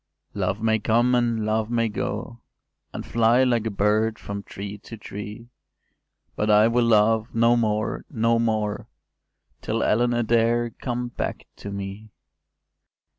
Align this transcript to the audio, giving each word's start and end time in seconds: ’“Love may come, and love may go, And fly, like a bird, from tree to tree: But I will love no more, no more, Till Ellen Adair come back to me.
’“Love 0.33 0.63
may 0.63 0.79
come, 0.79 1.13
and 1.13 1.45
love 1.45 1.69
may 1.69 1.87
go, 1.87 2.41
And 2.91 3.05
fly, 3.05 3.43
like 3.43 3.67
a 3.67 3.69
bird, 3.69 4.17
from 4.17 4.41
tree 4.41 4.79
to 4.79 4.97
tree: 4.97 5.51
But 6.35 6.49
I 6.49 6.67
will 6.67 6.85
love 6.85 7.35
no 7.35 7.55
more, 7.55 8.03
no 8.09 8.39
more, 8.39 8.87
Till 9.61 9.83
Ellen 9.83 10.15
Adair 10.15 10.71
come 10.71 11.09
back 11.09 11.45
to 11.57 11.69
me. 11.69 12.09